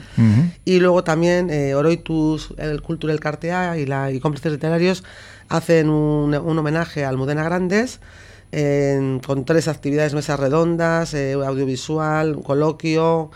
Y 0.64 0.78
luego 0.78 1.02
también 1.02 1.50
eh, 1.50 1.74
Oroitus, 1.74 2.54
el 2.56 2.82
Cultura 2.82 3.12
del 3.12 3.20
Cartea 3.20 3.76
y, 3.78 3.86
la, 3.86 4.12
y 4.12 4.20
Cómplices 4.20 4.52
Literarios 4.52 5.02
hacen 5.48 5.88
un, 5.88 6.34
homenaje 6.34 7.04
a 7.04 7.08
Almudena 7.08 7.42
Grandes, 7.42 8.00
con 9.26 9.44
tres 9.44 9.66
actividades, 9.66 10.14
mesas 10.14 10.38
redondas, 10.38 11.12
eh, 11.14 11.32
audiovisual, 11.32 12.40
coloquio, 12.44 13.32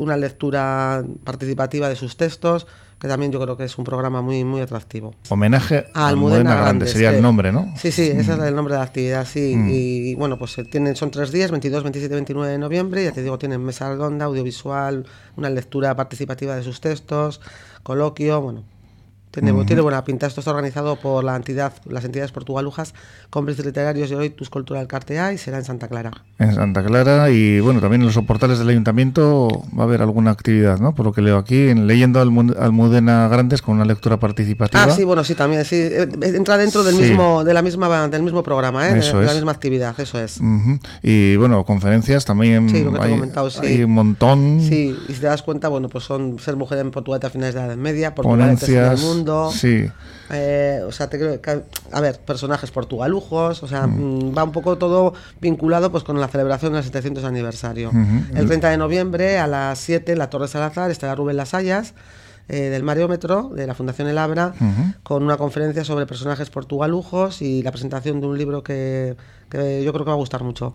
una 0.00 0.16
lectura 0.16 1.04
participativa 1.22 1.88
de 1.88 1.94
sus 1.94 2.16
textos 2.16 2.66
que 3.00 3.08
también 3.08 3.30
yo 3.30 3.40
creo 3.40 3.56
que 3.56 3.64
es 3.64 3.78
un 3.78 3.84
programa 3.84 4.22
muy 4.22 4.44
muy 4.44 4.60
atractivo. 4.60 5.14
Homenaje 5.28 5.86
a 5.94 6.08
Almudena, 6.08 6.54
Grande, 6.54 6.86
sería 6.86 7.10
el 7.10 7.22
nombre, 7.22 7.52
¿no? 7.52 7.72
Sí, 7.76 7.92
sí, 7.92 8.02
ese 8.02 8.32
es 8.32 8.38
mm. 8.38 8.42
el 8.42 8.54
nombre 8.54 8.74
de 8.74 8.78
la 8.78 8.84
actividad, 8.84 9.26
sí. 9.26 9.54
Mm. 9.56 9.68
Y 9.70 10.14
bueno, 10.16 10.38
pues 10.38 10.58
eh, 10.58 10.64
tienen, 10.64 10.96
son 10.96 11.10
tres 11.10 11.30
días, 11.30 11.50
22, 11.50 11.82
27 11.84 12.14
29 12.14 12.52
de 12.52 12.58
noviembre, 12.58 13.04
ya 13.04 13.12
te 13.12 13.22
digo, 13.22 13.38
tienen 13.38 13.62
mesa 13.64 13.88
redonda, 13.88 14.24
audiovisual, 14.24 15.06
una 15.36 15.50
lectura 15.50 15.94
participativa 15.94 16.56
de 16.56 16.62
sus 16.62 16.80
textos, 16.80 17.40
coloquio, 17.82 18.40
bueno, 18.40 18.64
tiene, 19.30 19.80
buena 19.80 20.04
pinta. 20.04 20.26
Esto 20.26 20.40
está 20.40 20.50
organizado 20.50 20.96
por 20.96 21.22
la 21.22 21.36
entidad, 21.36 21.72
las 21.88 22.04
entidades 22.04 22.32
portugalujas, 22.32 22.94
Cómplices 23.30 23.64
Literarios 23.64 24.10
de 24.10 24.30
Tus 24.30 24.50
Cultural 24.50 24.86
Cartea 24.86 25.32
y 25.32 25.38
será 25.38 25.58
en 25.58 25.64
Santa 25.64 25.88
Clara. 25.88 26.10
En 26.38 26.54
Santa 26.54 26.82
Clara 26.84 27.30
y 27.30 27.60
bueno, 27.60 27.80
también 27.80 28.00
en 28.02 28.06
los 28.06 28.14
soportales 28.14 28.58
del 28.58 28.68
ayuntamiento 28.68 29.48
va 29.76 29.82
a 29.82 29.86
haber 29.86 30.02
alguna 30.02 30.30
actividad, 30.30 30.78
¿no? 30.78 30.94
Por 30.94 31.06
lo 31.06 31.12
que 31.12 31.22
leo 31.22 31.36
aquí, 31.36 31.68
en 31.68 31.86
Leyendo 31.86 32.20
Almudena 32.20 33.28
Grandes 33.28 33.60
con 33.60 33.76
una 33.76 33.84
lectura 33.84 34.18
participativa. 34.18 34.84
Ah, 34.84 34.90
sí, 34.90 35.04
bueno, 35.04 35.24
sí, 35.24 35.34
también, 35.34 35.64
sí. 35.64 35.76
Eh, 35.76 36.08
entra 36.22 36.56
dentro 36.56 36.82
del 36.82 36.96
mismo 36.96 37.44
de 37.44 37.54
la 37.54 37.62
misma 37.62 38.08
del 38.08 38.22
mismo 38.22 38.42
programa, 38.42 38.88
¿eh? 38.88 38.94
de, 38.94 39.24
la 39.24 39.34
misma 39.34 39.52
actividad, 39.52 39.98
eso 40.00 40.18
es. 40.20 40.40
Y 41.02 41.36
bueno, 41.36 41.64
conferencias 41.64 42.24
también 42.24 42.68
sí, 42.68 42.84
lo 42.84 42.92
que 42.92 43.00
hay, 43.00 43.12
he 43.12 43.14
comentado, 43.16 43.50
sí. 43.50 43.60
hay 43.66 43.82
un 43.84 43.92
montón. 43.92 44.60
Sí, 44.60 44.96
y 45.08 45.12
si 45.12 45.20
te 45.20 45.26
das 45.26 45.42
cuenta, 45.42 45.68
bueno, 45.68 45.88
pues 45.88 46.04
son 46.04 46.38
ser 46.38 46.56
mujer 46.56 46.78
en 46.78 46.90
Portugal 46.90 47.20
a 47.22 47.30
finales 47.30 47.54
de 47.54 47.60
la 47.60 47.66
Edad 47.66 47.76
Media, 47.76 48.14
Portugal 48.14 48.38
Ponencias 48.38 49.02
mundo. 49.02 49.17
Sí. 49.52 49.90
Eh, 50.30 50.82
o 50.86 50.92
sea, 50.92 51.08
te 51.08 51.18
creo 51.18 51.40
que, 51.40 51.62
a 51.92 52.00
ver, 52.00 52.18
personajes 52.20 52.70
portugalujos, 52.70 53.62
o 53.62 53.68
sea, 53.68 53.86
mm, 53.86 54.36
va 54.36 54.44
un 54.44 54.52
poco 54.52 54.76
todo 54.76 55.14
vinculado 55.40 55.90
pues 55.90 56.04
con 56.04 56.20
la 56.20 56.28
celebración 56.28 56.74
del 56.74 56.84
700 56.84 57.24
aniversario. 57.24 57.90
El 58.34 58.46
30 58.46 58.68
de 58.70 58.76
noviembre 58.76 59.38
a 59.38 59.46
las 59.46 59.78
7 59.78 60.12
en 60.12 60.18
la 60.18 60.28
Torre 60.28 60.48
Salazar 60.48 60.90
estará 60.90 61.14
Rubén 61.14 61.36
Lasallas 61.36 61.94
eh, 62.48 62.70
del 62.70 62.82
Mariómetro, 62.82 63.50
de 63.54 63.66
la 63.66 63.74
Fundación 63.74 64.08
El 64.08 64.18
Abra, 64.18 64.54
con 65.02 65.22
una 65.22 65.36
conferencia 65.36 65.84
sobre 65.84 66.06
personajes 66.06 66.50
portugalujos 66.50 67.42
y 67.42 67.62
la 67.62 67.70
presentación 67.72 68.20
de 68.20 68.26
un 68.26 68.38
libro 68.38 68.62
que, 68.62 69.16
que 69.50 69.82
yo 69.84 69.92
creo 69.92 70.04
que 70.04 70.08
va 70.10 70.14
a 70.14 70.18
gustar 70.18 70.42
mucho. 70.44 70.74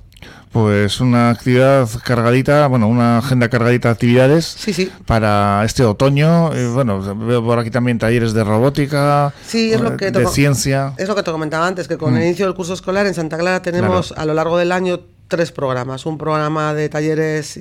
Pues 0.51 1.01
una 1.01 1.29
actividad 1.31 1.89
cargadita, 2.03 2.67
bueno, 2.67 2.87
una 2.87 3.17
agenda 3.17 3.49
cargadita 3.49 3.89
de 3.89 3.93
actividades 3.93 4.45
Sí, 4.45 4.71
sí. 4.73 4.91
para 5.05 5.63
este 5.65 5.83
otoño. 5.83 6.53
Eh, 6.53 6.67
bueno, 6.67 7.01
veo 7.15 7.43
por 7.43 7.59
aquí 7.59 7.71
también 7.71 7.97
talleres 7.97 8.33
de 8.33 8.43
robótica, 8.43 9.33
Sí, 9.45 9.73
es 9.73 9.81
lo 9.81 9.93
eh, 9.93 9.97
que 9.97 10.11
de 10.11 10.27
ciencia. 10.27 10.93
Es 10.97 11.07
lo 11.07 11.15
que 11.15 11.23
te 11.23 11.31
comentaba 11.31 11.67
antes, 11.67 11.87
que 11.87 11.97
con 11.97 12.15
el 12.15 12.23
inicio 12.23 12.45
del 12.45 12.55
curso 12.55 12.73
escolar 12.73 13.05
en 13.07 13.13
Santa 13.13 13.37
Clara 13.37 13.61
tenemos 13.61 14.13
a 14.15 14.25
lo 14.25 14.33
largo 14.33 14.57
del 14.57 14.71
año 14.71 14.99
tres 15.33 15.51
programas. 15.51 16.05
Un 16.05 16.19
programa 16.19 16.75
de 16.75 16.89
talleres 16.89 17.57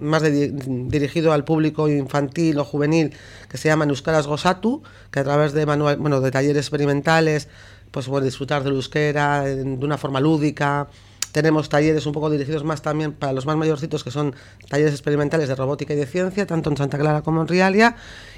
más 0.00 0.22
de- 0.22 0.50
dirigido 0.88 1.32
al 1.32 1.44
público 1.44 1.88
infantil 1.88 2.58
o 2.58 2.64
juvenil 2.64 3.12
que 3.48 3.58
se 3.58 3.68
llama 3.68 3.84
Euskaras 3.84 4.26
Gosatu, 4.26 4.82
que 5.12 5.20
a 5.20 5.24
través 5.24 5.52
de, 5.52 5.66
manual, 5.66 5.98
bueno, 5.98 6.20
de 6.20 6.32
talleres 6.32 6.56
experimentales 6.64 7.46
pues 7.92 8.08
puede 8.08 8.24
disfrutar 8.24 8.64
del 8.64 8.74
euskera 8.74 9.42
de 9.44 9.62
una 9.62 9.96
forma 9.98 10.18
lúdica. 10.20 10.88
Tenemos 11.30 11.68
talleres 11.68 12.04
un 12.06 12.12
poco 12.12 12.28
dirigidos 12.28 12.64
más 12.64 12.82
también 12.82 13.12
para 13.12 13.32
los 13.32 13.46
más 13.46 13.56
mayorcitos, 13.56 14.02
que 14.02 14.10
son 14.10 14.34
talleres 14.68 14.92
experimentales 14.92 15.48
de 15.48 15.54
robótica 15.54 15.94
y 15.94 15.96
de 15.96 16.06
ciencia, 16.06 16.44
tanto 16.46 16.70
en 16.70 16.76
Santa 16.76 16.98
Clara 16.98 17.22
como 17.22 17.40
en 17.42 17.46
Rialia. 17.46 17.94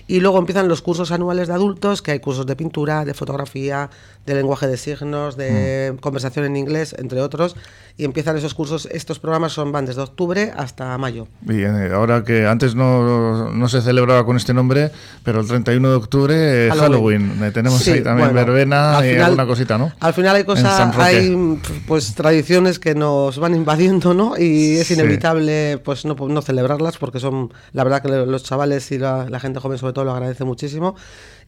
Y 0.09 0.21
luego 0.21 0.38
empiezan 0.38 0.67
los 0.69 0.83
cursos 0.83 1.12
anuales 1.12 1.47
de 1.49 1.55
adultos, 1.55 2.03
que 2.03 2.11
hay 2.12 2.19
cursos 2.21 2.47
de 2.47 2.57
pintura, 2.57 3.05
de 3.05 3.12
fotografía, 3.15 3.91
de 4.27 4.35
lenguaje 4.35 4.67
de 4.67 4.77
signos, 4.79 5.37
de 5.37 5.97
conversación 6.00 6.47
en 6.47 6.57
inglés, 6.57 6.97
entre 6.99 7.21
otros. 7.21 7.55
Y 7.99 8.05
empiezan 8.05 8.37
esos 8.37 8.55
cursos, 8.55 8.87
estos 8.93 9.19
programas 9.19 9.53
son 9.53 9.71
van 9.73 9.85
desde 9.85 10.00
octubre 10.00 10.53
hasta 10.57 10.97
mayo. 10.99 11.27
Y 11.49 11.62
eh, 11.62 11.91
ahora 11.93 12.23
que 12.25 12.47
antes 12.47 12.75
no, 12.77 13.50
no 13.53 13.69
se 13.69 13.83
celebraba 13.83 14.25
con 14.25 14.37
este 14.37 14.55
nombre, 14.55 14.93
pero 15.25 15.41
el 15.41 15.47
31 15.49 15.91
de 15.91 15.95
octubre, 15.97 16.35
eh, 16.37 16.71
Halloween. 16.71 17.29
Halloween. 17.29 17.45
Eh, 17.45 17.50
tenemos 17.50 17.81
Sí, 17.81 17.91
ahí 17.91 18.03
también 18.03 18.29
bueno, 18.33 18.47
verbena 18.47 18.99
al 18.99 19.05
y 19.05 19.11
final- 19.11 19.25
alguna 19.27 19.47
cosita, 19.47 19.79
¿no? 19.79 19.93
Al 20.00 20.15
final 20.15 20.37
hay 20.37 20.45
cosas, 20.45 20.97
hay 20.97 21.61
pues 21.88 22.15
tradiciones 22.15 22.79
que 22.79 22.95
nos 22.95 23.38
van 23.38 23.55
invadiendo, 23.57 24.15
¿no? 24.15 24.38
Y 24.38 24.77
es 24.77 24.87
Sí. 24.87 24.95
inevitable 24.95 25.79
pues 25.85 26.05
no, 26.05 26.15
no 26.15 26.41
celebrarlas 26.41 26.97
porque 26.99 27.19
son, 27.21 27.53
la 27.73 27.83
verdad 27.85 28.00
que 28.00 28.09
los 28.09 28.45
chavales 28.45 28.91
y 28.93 28.99
la, 28.99 29.29
la 29.29 29.41
gente 29.41 29.59
joven 29.61 29.77
sobre 29.77 29.93
todo 29.93 29.98
lo 30.05 30.12
agradece 30.12 30.45
muchísimo. 30.45 30.95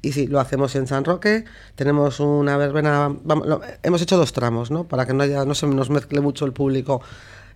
Y 0.02 0.12
sí, 0.12 0.26
lo 0.26 0.40
hacemos 0.40 0.74
en 0.76 0.86
San 0.86 1.04
Roque, 1.04 1.44
tenemos 1.74 2.20
una 2.20 2.56
verbena, 2.56 3.14
vamos, 3.22 3.46
lo- 3.46 3.60
hemos 3.82 4.00
hecho 4.00 4.16
dos 4.16 4.32
tramos, 4.32 4.70
¿no? 4.70 4.84
Para 4.84 5.04
que 5.04 5.12
no, 5.12 5.22
haya, 5.24 5.44
no 5.44 5.54
se 5.54 5.66
nos 5.66 5.90
mezcle 5.90 6.20
mucho 6.22 6.46
el 6.46 6.52
público. 6.54 7.02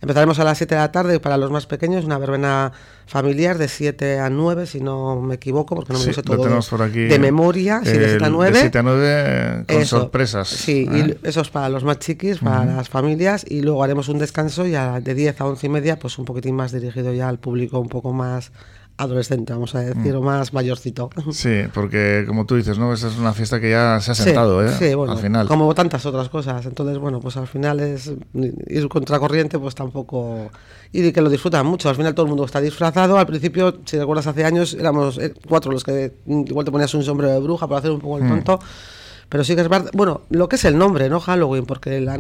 Empezaremos 0.03 0.39
a 0.39 0.45
las 0.45 0.59
7 0.59 0.75
de 0.75 0.81
la 0.83 0.93
tarde 0.93 1.19
para 1.19 1.39
los 1.39 1.51
más 1.51 1.65
pequeños, 1.65 2.05
una 2.05 2.19
verbena 2.19 2.73
familiar 3.07 3.57
de 3.57 3.69
7 3.69 4.19
a 4.21 4.29
9, 4.29 4.67
si 4.67 4.81
no 4.83 5.19
me 5.23 5.37
equivoco, 5.37 5.75
porque 5.75 5.95
no 5.95 5.99
me 5.99 6.05
Sí, 6.05 6.11
lo 6.11 6.15
sé 6.17 6.21
lo 6.21 6.35
todo 6.37 6.43
tenemos 6.43 6.69
por 6.69 6.83
aquí. 6.83 7.05
de 7.05 7.19
memoria, 7.19 7.81
sí, 7.83 7.93
de 7.97 8.09
7 8.11 8.25
a 8.25 8.27
El 8.27 8.33
9. 8.35 8.59
7 8.61 8.79
a 8.79 8.83
9 8.83 9.01
eh, 9.07 9.65
con 9.67 9.77
Eso, 9.81 10.01
sorpresas. 10.01 10.49
Sí, 10.49 10.87
¿eh? 10.93 11.17
y 11.23 11.27
eso 11.27 11.41
es 11.41 11.49
para 11.49 11.71
los 11.71 11.85
más 11.85 11.99
chiquis, 12.01 12.39
para 12.41 12.67
las 12.67 12.91
familias, 12.91 13.47
y 13.49 13.63
luego 13.63 13.83
haremos 13.83 14.11
un 14.11 14.19
descanso 14.19 14.67
ya 14.67 15.01
de 15.01 15.15
10 15.15 15.41
a 15.41 15.47
11 15.47 15.67
y 15.67 15.71
media, 15.71 15.99
pues 15.99 16.19
un 16.19 16.27
poquitín 16.27 16.55
más 16.57 16.73
dirigido 16.73 17.15
ya 17.15 17.31
al 17.31 17.39
público 17.39 17.79
un 17.79 17.89
poco 17.89 18.13
más 18.13 18.53
adolescente, 18.97 19.53
vamos 19.53 19.75
a 19.75 19.81
decir, 19.81 20.15
o 20.15 20.23
más 20.23 20.53
mayorcito. 20.53 21.11
Sí, 21.33 21.63
porque 21.75 22.25
como 22.27 22.47
tú 22.47 22.55
dices, 22.55 22.79
¿no? 22.79 22.93
Esa 22.93 23.09
es 23.09 23.17
una 23.19 23.33
fiesta 23.33 23.61
que 23.61 23.71
ya 23.71 24.01
se 24.01 24.13
ha 24.13 24.15
Sí, 24.15 24.23
sentado, 24.23 24.65
¿eh? 24.65 24.71
sí, 24.79 24.95
bueno, 24.95 25.13
Al 25.15 25.19
final. 25.19 25.49
como 25.49 25.75
tantas 25.75 26.07
otras 26.07 26.29
cosas. 26.29 26.65
Entonces, 26.67 26.99
bueno, 26.99 27.19
pues 27.21 27.37
al 27.37 27.49
final 27.49 27.81
es 27.81 28.13
ir 28.69 28.89
contracorriente, 28.89 29.59
pues 29.59 29.75
tampoco. 29.75 30.51
Y 30.93 31.11
que 31.11 31.21
lo 31.21 31.29
disfrutan 31.29 31.67
mucho. 31.67 31.89
Al 31.89 31.97
final 31.97 32.15
todo 32.15 32.27
el 32.27 32.31
mundo 32.31 32.45
está 32.45 32.61
disfrazado. 32.61 33.19
Al 33.19 33.27
principio, 33.27 33.79
si 33.85 33.99
recuerdas, 33.99 34.29
hace 34.29 34.45
años 34.45 34.75
éramos 34.75 35.19
eh, 35.19 35.35
cuatro 35.49 35.73
los 35.73 35.83
que 35.83 36.13
mm, 36.27 36.45
igual 36.47 36.65
te 36.65 36.71
ponías 36.71 36.95
un 36.95 37.03
sombrero 37.03 37.33
de 37.33 37.41
bruja 37.41 37.67
para 37.67 37.81
hacer 37.81 37.91
un 37.91 37.99
Mm. 37.99 38.01
poco 38.01 38.19
el 38.19 38.29
tonto. 38.29 38.59
Pero 39.29 39.43
sí 39.43 39.57
que 39.57 39.63
es 39.63 39.69
verdad, 39.69 39.91
bueno, 39.95 40.21
lo 40.31 40.49
que 40.49 40.55
es 40.57 40.65
el 40.67 40.79
nombre, 40.79 41.09
¿no? 41.09 41.19
Halloween, 41.19 41.65
porque 41.65 42.01
la, 42.01 42.17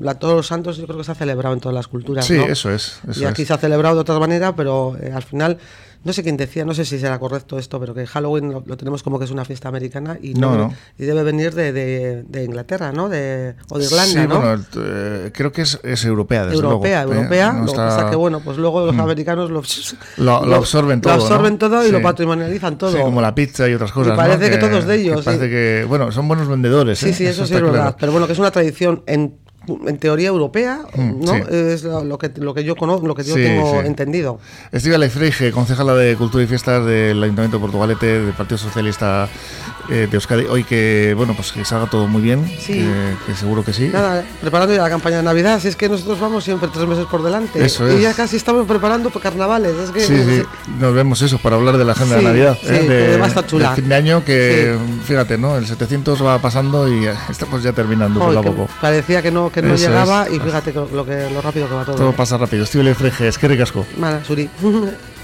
la 0.00 0.14
Todos 0.16 0.34
los 0.34 0.46
Santos 0.48 0.76
yo 0.76 0.84
creo 0.84 0.98
que 0.98 1.04
se 1.04 1.12
ha 1.12 1.14
celebrado 1.14 1.54
en 1.54 1.60
todas 1.60 1.74
las 1.74 1.88
culturas. 1.88 2.26
Sí, 2.26 2.36
¿no? 2.36 2.44
eso 2.44 2.70
es. 2.70 3.00
Eso 3.08 3.22
y 3.22 3.24
aquí 3.24 3.42
es. 3.42 3.48
se 3.48 3.54
ha 3.54 3.58
celebrado 3.58 3.94
de 3.94 4.00
otra 4.02 4.18
manera, 4.18 4.54
pero 4.54 4.96
eh, 5.00 5.12
al 5.14 5.22
final, 5.22 5.56
no 6.02 6.12
sé 6.14 6.22
quién 6.22 6.36
decía, 6.36 6.64
no 6.64 6.72
sé 6.74 6.84
si 6.84 6.98
será 6.98 7.18
correcto 7.18 7.58
esto, 7.58 7.78
pero 7.78 7.92
que 7.94 8.06
Halloween 8.06 8.50
lo, 8.52 8.62
lo 8.66 8.76
tenemos 8.76 9.02
como 9.02 9.18
que 9.18 9.26
es 9.26 9.30
una 9.30 9.44
fiesta 9.44 9.68
americana 9.68 10.18
y, 10.22 10.34
No, 10.34 10.56
no. 10.56 10.74
y 10.98 11.04
debe 11.04 11.22
venir 11.22 11.54
de, 11.54 11.72
de- 11.72 12.22
de 12.22 12.44
Inglaterra, 12.44 12.90
¿no? 12.92 13.08
De, 13.08 13.54
o 13.68 13.78
de 13.78 13.84
Irlanda, 13.84 14.22
sí, 14.22 14.28
¿no? 14.28 14.40
bueno, 14.40 14.64
eh, 14.76 15.30
creo 15.34 15.52
que 15.52 15.62
es, 15.62 15.78
es 15.82 16.04
europea, 16.04 16.44
desde 16.46 16.56
europea, 16.56 17.04
luego. 17.04 17.12
¿eh? 17.12 17.16
europea. 17.24 17.52
No 17.52 17.66
lo 17.66 17.72
que 17.72 17.76
pasa 17.78 18.08
que, 18.10 18.16
bueno, 18.16 18.40
pues 18.40 18.56
luego 18.56 18.86
los 18.86 18.98
americanos 18.98 19.50
lo, 19.50 19.62
Lo- 20.16 20.46
lo 20.46 20.56
absorben 20.56 21.00
todo, 21.00 21.16
Lo 21.16 21.22
absorben 21.22 21.58
todo 21.58 21.86
y 21.86 21.90
lo 21.90 22.00
patrimonializan 22.00 22.78
todo. 22.78 22.92
Sí, 22.92 22.98
como 22.98 23.20
la 23.20 23.34
pizza 23.34 23.68
y 23.68 23.74
otras 23.74 23.92
cosas. 23.92 24.12
¿no? 24.12 24.16
parece 24.16 24.50
que 24.50 24.56
todo 24.56 24.78
es 24.78 24.86
de 24.86 24.94
ellos, 24.96 25.24
Parece 25.24 25.44
sí. 25.44 25.50
que, 25.50 25.84
bueno, 25.88 26.10
son 26.12 26.26
buenos 26.28 26.48
vendedores. 26.48 26.98
Sí, 26.98 27.10
¿eh? 27.10 27.12
sí, 27.12 27.26
eso, 27.26 27.46
sí 27.46 27.54
es 27.54 27.60
verdad. 27.60 27.72
claro. 27.80 27.96
Pero 28.00 28.12
bueno, 28.12 28.26
que 28.26 28.32
es 28.32 28.38
una 28.38 28.50
tradición 28.50 29.02
en, 29.06 29.36
en 29.86 29.98
teoría 29.98 30.28
europea, 30.28 30.80
Mm, 30.94 31.24
¿no? 31.24 31.34
sí. 31.34 31.42
Es 31.50 31.82
lo, 31.84 32.18
que, 32.18 32.30
lo 32.36 32.54
que 32.54 32.64
yo 32.64 32.76
conozco, 32.76 33.06
lo 33.06 33.14
que 33.14 33.24
yo 33.24 33.34
Sí, 33.34 33.42
tengo 33.42 33.80
sí. 33.80 33.86
entendido. 33.86 34.38
Estíbal 34.72 35.08
Freige, 35.10 35.52
concejala 35.52 35.94
de 35.94 36.16
Cultura 36.16 36.44
y 36.44 36.46
Fiestas 36.46 36.84
del 36.86 37.22
Ayuntamiento 37.22 37.56
de 37.58 37.60
Portugalete, 37.62 38.20
del 38.20 38.32
Partido 38.34 38.58
Socialista 38.58 39.28
eh, 39.88 40.06
de 40.10 40.16
Euskadi. 40.16 40.44
Hoy 40.44 40.62
que, 40.64 41.14
bueno, 41.16 41.34
pues 41.34 41.52
que 41.52 41.64
salga 41.64 41.86
todo 41.90 42.06
muy 42.06 42.22
bien, 42.22 42.46
Sí. 42.60 42.74
que, 42.74 43.14
que 43.26 43.34
seguro 43.34 43.64
que 43.64 43.72
sí. 43.72 43.88
Nada, 43.92 44.24
preparando 44.40 44.74
ya 44.74 44.82
la 44.82 44.90
campaña 44.90 45.16
de 45.18 45.22
Navidad, 45.24 45.58
si 45.60 45.68
es 45.68 45.76
que 45.76 45.88
nosotros 45.88 46.20
vamos 46.20 46.44
siempre 46.44 46.68
tres 46.72 46.86
meses 46.86 47.06
por 47.06 47.22
delante. 47.22 47.64
Eso 47.64 47.90
Y 47.90 47.94
es. 47.96 48.00
ya 48.02 48.12
casi 48.14 48.36
estamos 48.36 48.66
preparando 48.66 49.10
para 49.10 49.22
carnavales. 49.24 49.74
Es 49.76 49.90
que 49.90 50.00
Sí, 50.00 50.16
sí, 50.24 50.42
nos 50.78 50.94
vemos 50.94 51.20
eso 51.22 51.38
para 51.38 51.56
hablar 51.56 51.76
de 51.78 51.84
la 51.84 51.92
agenda 51.92 52.16
de 52.16 52.22
Navidad. 52.22 52.58
sí, 52.60 52.68
¿eh? 52.70 52.86
que 52.86 53.16
va 53.18 53.24
a 53.24 53.28
estar 53.28 53.46
chula. 53.46 53.74
fin 53.74 53.88
de 53.88 53.94
año 53.94 54.24
que, 54.24 54.76
fíjate, 55.04 55.38
¿no? 55.38 55.56
El 55.56 55.66
700 55.66 56.24
va 56.24 56.38
pasando 56.40 56.88
y 56.88 57.06
estamos 57.28 57.62
ya 57.62 57.72
terminando 57.72 58.20
poco 58.20 58.38
a 58.38 58.42
poco. 58.42 58.68
parecía 58.80 59.22
que 59.22 59.30
no, 59.30 59.50
que 59.50 59.59
no 59.62 59.74
Eso 59.74 59.88
llegaba 59.88 60.26
es. 60.26 60.34
y 60.34 60.40
fíjate 60.40 60.72
que 60.72 60.78
lo, 60.78 61.04
que, 61.04 61.30
lo 61.30 61.40
rápido 61.40 61.68
que 61.68 61.74
va 61.74 61.84
todo. 61.84 61.96
Todo 61.96 62.12
pasa 62.12 62.36
rápido. 62.38 62.64
Estíbal 62.64 62.94
Freige, 62.94 63.28
es 63.28 63.38
que 63.38 63.48
ricasco. 63.48 63.86
Mala, 63.98 64.24
Suri. 64.24 64.48